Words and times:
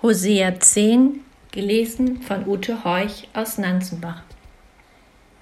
Hosea 0.00 0.60
10, 0.60 1.24
gelesen 1.50 2.22
von 2.22 2.46
Ute 2.46 2.84
Horch 2.84 3.26
aus 3.34 3.58
Nanzenbach. 3.58 4.22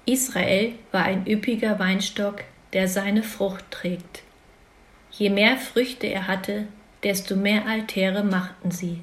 Israel 0.07 0.73
war 0.91 1.03
ein 1.03 1.27
üppiger 1.27 1.77
Weinstock, 1.77 2.43
der 2.73 2.87
seine 2.87 3.21
Frucht 3.21 3.69
trägt. 3.69 4.23
Je 5.11 5.29
mehr 5.29 5.57
Früchte 5.57 6.07
er 6.07 6.25
hatte, 6.25 6.65
desto 7.03 7.35
mehr 7.35 7.67
Altäre 7.67 8.23
machten 8.23 8.71
sie. 8.71 9.01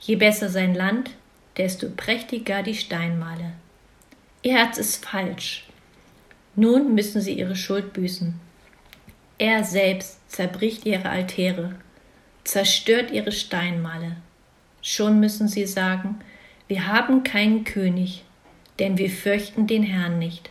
Je 0.00 0.16
besser 0.16 0.48
sein 0.48 0.74
Land, 0.74 1.12
desto 1.56 1.88
prächtiger 1.90 2.64
die 2.64 2.74
Steinmale. 2.74 3.52
Ihr 4.42 4.54
Herz 4.54 4.78
ist 4.78 5.06
falsch. 5.06 5.68
Nun 6.56 6.96
müssen 6.96 7.20
sie 7.20 7.34
ihre 7.34 7.54
Schuld 7.54 7.92
büßen. 7.92 8.40
Er 9.38 9.62
selbst 9.62 10.18
zerbricht 10.28 10.84
ihre 10.84 11.10
Altäre, 11.10 11.76
zerstört 12.42 13.12
ihre 13.12 13.30
Steinmale. 13.30 14.16
Schon 14.86 15.18
müssen 15.18 15.48
sie 15.48 15.66
sagen, 15.66 16.20
wir 16.68 16.86
haben 16.86 17.24
keinen 17.24 17.64
König, 17.64 18.22
denn 18.78 18.98
wir 18.98 19.08
fürchten 19.08 19.66
den 19.66 19.82
Herrn 19.82 20.18
nicht. 20.18 20.50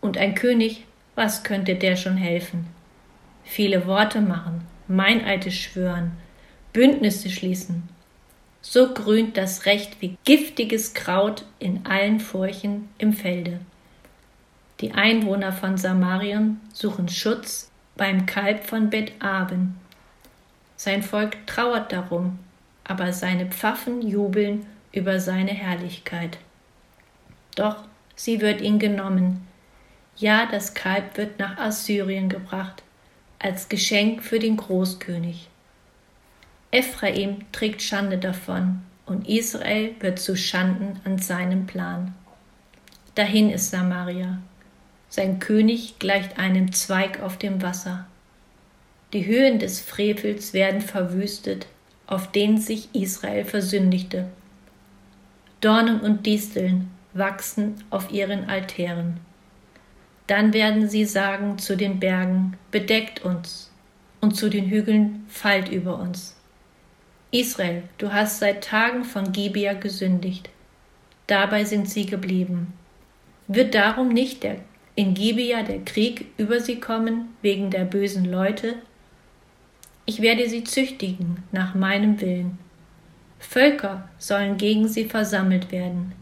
Und 0.00 0.16
ein 0.16 0.36
König, 0.36 0.84
was 1.16 1.42
könnte 1.42 1.74
der 1.74 1.96
schon 1.96 2.16
helfen? 2.16 2.68
Viele 3.42 3.88
Worte 3.88 4.20
machen, 4.20 4.64
Meineide 4.86 5.50
schwören, 5.50 6.12
Bündnisse 6.72 7.30
schließen. 7.30 7.88
So 8.60 8.94
grünt 8.94 9.36
das 9.36 9.66
Recht 9.66 10.00
wie 10.00 10.16
giftiges 10.24 10.94
Kraut 10.94 11.44
in 11.58 11.84
allen 11.84 12.20
Furchen 12.20 12.90
im 12.98 13.12
Felde. 13.12 13.58
Die 14.80 14.92
Einwohner 14.92 15.52
von 15.52 15.76
Samarien 15.76 16.60
suchen 16.72 17.08
Schutz 17.08 17.72
beim 17.96 18.24
Kalb 18.24 18.64
von 18.64 18.88
Bet-Aben. 18.88 19.80
Sein 20.76 21.02
Volk 21.02 21.44
trauert 21.48 21.90
darum, 21.90 22.38
aber 22.84 23.12
seine 23.12 23.46
Pfaffen 23.46 24.02
jubeln 24.02 24.66
über 24.92 25.20
seine 25.20 25.52
Herrlichkeit. 25.52 26.38
Doch 27.54 27.84
sie 28.14 28.40
wird 28.40 28.60
ihn 28.60 28.78
genommen. 28.78 29.46
Ja, 30.16 30.46
das 30.46 30.74
Kalb 30.74 31.16
wird 31.16 31.38
nach 31.38 31.58
Assyrien 31.58 32.28
gebracht, 32.28 32.82
als 33.38 33.68
Geschenk 33.68 34.22
für 34.22 34.38
den 34.38 34.56
Großkönig. 34.56 35.48
Ephraim 36.70 37.38
trägt 37.52 37.82
Schande 37.82 38.18
davon, 38.18 38.82
und 39.04 39.28
Israel 39.28 39.94
wird 40.00 40.18
zu 40.18 40.36
Schanden 40.36 41.00
an 41.04 41.18
seinem 41.18 41.66
Plan. 41.66 42.14
Dahin 43.14 43.50
ist 43.50 43.70
Samaria. 43.70 44.38
Sein 45.08 45.38
König 45.38 45.98
gleicht 45.98 46.38
einem 46.38 46.72
Zweig 46.72 47.20
auf 47.20 47.36
dem 47.36 47.60
Wasser. 47.60 48.06
Die 49.12 49.26
Höhen 49.26 49.58
des 49.58 49.80
Frevels 49.80 50.54
werden 50.54 50.80
verwüstet, 50.80 51.66
auf 52.12 52.30
denen 52.30 52.58
sich 52.58 52.94
Israel 52.94 53.46
versündigte. 53.46 54.26
Dornen 55.62 55.98
und 56.00 56.26
Disteln 56.26 56.90
wachsen 57.14 57.76
auf 57.88 58.12
ihren 58.12 58.50
Altären. 58.50 59.18
Dann 60.26 60.52
werden 60.52 60.90
sie 60.90 61.06
sagen 61.06 61.56
zu 61.56 61.74
den 61.74 62.00
Bergen, 62.00 62.58
bedeckt 62.70 63.24
uns, 63.24 63.72
und 64.20 64.36
zu 64.36 64.50
den 64.50 64.68
Hügeln, 64.68 65.24
fallt 65.26 65.70
über 65.70 65.98
uns. 65.98 66.36
Israel, 67.30 67.82
du 67.96 68.12
hast 68.12 68.40
seit 68.40 68.62
Tagen 68.62 69.04
von 69.04 69.32
Gibea 69.32 69.72
gesündigt. 69.72 70.50
Dabei 71.26 71.64
sind 71.64 71.88
sie 71.88 72.04
geblieben. 72.04 72.74
Wird 73.48 73.74
darum 73.74 74.10
nicht 74.10 74.42
der, 74.42 74.56
in 74.96 75.14
Gibea 75.14 75.62
der 75.62 75.80
Krieg 75.80 76.26
über 76.36 76.60
sie 76.60 76.78
kommen 76.78 77.34
wegen 77.40 77.70
der 77.70 77.86
bösen 77.86 78.26
Leute, 78.26 78.74
ich 80.06 80.20
werde 80.20 80.48
sie 80.48 80.64
züchtigen 80.64 81.42
nach 81.52 81.74
meinem 81.74 82.20
Willen. 82.20 82.58
Völker 83.38 84.08
sollen 84.18 84.56
gegen 84.56 84.88
sie 84.88 85.04
versammelt 85.04 85.72
werden, 85.72 86.12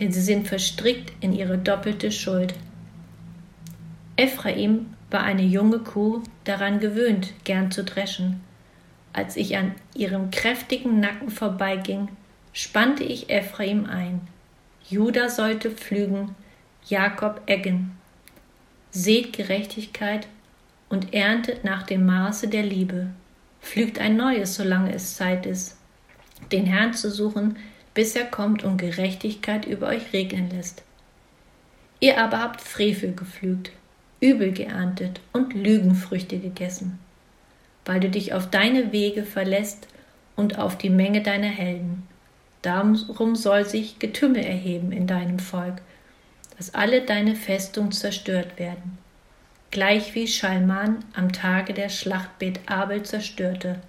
denn 0.00 0.12
sie 0.12 0.20
sind 0.20 0.48
verstrickt 0.48 1.12
in 1.20 1.32
ihre 1.32 1.58
doppelte 1.58 2.10
Schuld. 2.10 2.54
Ephraim 4.16 4.86
war 5.10 5.22
eine 5.22 5.42
junge 5.42 5.78
Kuh 5.78 6.22
daran 6.44 6.80
gewöhnt, 6.80 7.32
gern 7.44 7.70
zu 7.70 7.84
dreschen. 7.84 8.40
Als 9.12 9.36
ich 9.36 9.56
an 9.56 9.74
ihrem 9.94 10.30
kräftigen 10.30 11.00
Nacken 11.00 11.30
vorbeiging, 11.30 12.08
spannte 12.52 13.04
ich 13.04 13.30
Ephraim 13.30 13.86
ein. 13.86 14.20
Juda 14.88 15.28
sollte 15.28 15.70
pflügen, 15.70 16.34
Jakob 16.86 17.42
eggen. 17.46 17.92
Seht 18.90 19.32
Gerechtigkeit 19.32 20.26
und 20.92 21.14
erntet 21.14 21.64
nach 21.64 21.84
dem 21.84 22.04
Maße 22.04 22.48
der 22.48 22.62
Liebe. 22.62 23.06
Pflügt 23.62 23.98
ein 23.98 24.14
neues, 24.14 24.56
solange 24.56 24.92
es 24.94 25.16
Zeit 25.16 25.46
ist, 25.46 25.78
den 26.52 26.66
Herrn 26.66 26.92
zu 26.92 27.10
suchen, 27.10 27.56
bis 27.94 28.14
er 28.14 28.26
kommt 28.26 28.62
und 28.62 28.76
Gerechtigkeit 28.76 29.64
über 29.64 29.86
euch 29.88 30.12
regnen 30.12 30.50
lässt. 30.50 30.82
Ihr 31.98 32.22
aber 32.22 32.40
habt 32.40 32.60
Frevel 32.60 33.14
gepflügt, 33.14 33.72
Übel 34.20 34.52
geerntet 34.52 35.20
und 35.32 35.54
Lügenfrüchte 35.54 36.38
gegessen, 36.38 36.98
weil 37.86 38.00
du 38.00 38.10
dich 38.10 38.34
auf 38.34 38.50
deine 38.50 38.92
Wege 38.92 39.24
verlässt 39.24 39.88
und 40.36 40.58
auf 40.58 40.76
die 40.76 40.90
Menge 40.90 41.22
deiner 41.22 41.48
Helden. 41.48 42.06
Darum 42.60 43.34
soll 43.34 43.64
sich 43.64 43.98
Getümmel 43.98 44.44
erheben 44.44 44.92
in 44.92 45.06
deinem 45.06 45.38
Volk, 45.38 45.80
dass 46.58 46.74
alle 46.74 47.00
deine 47.00 47.34
Festungen 47.34 47.92
zerstört 47.92 48.58
werden 48.58 48.98
gleich 49.72 50.14
wie 50.14 50.28
Schalman 50.28 51.02
am 51.14 51.32
Tage 51.32 51.72
der 51.72 51.88
Schlacht 51.88 52.38
Bet 52.38 52.60
Abel 52.66 53.02
zerstörte, 53.02 53.80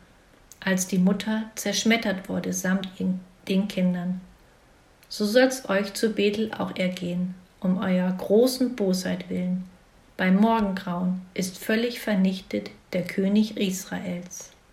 als 0.62 0.88
die 0.88 0.98
Mutter 0.98 1.44
zerschmettert 1.56 2.30
wurde 2.30 2.54
samt 2.54 2.90
den 3.48 3.68
Kindern. 3.68 4.22
So 5.10 5.26
soll's 5.26 5.70
euch 5.70 5.94
zu 5.94 6.14
Bethel 6.14 6.52
auch 6.58 6.76
ergehen, 6.78 7.36
um 7.60 7.78
eurer 7.78 8.14
großen 8.14 8.76
Bosheit 8.76 9.30
willen. 9.30 9.66
Beim 10.16 10.38
Morgengrauen 10.38 11.22
ist 11.34 11.58
völlig 11.58 12.00
vernichtet 12.00 12.72
der 12.94 13.04
König 13.04 13.58
Israels. 13.58 14.53